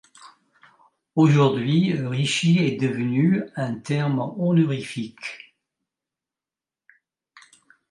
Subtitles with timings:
[1.15, 5.53] Aujourd'hui rishi est devenu un terme honorifique.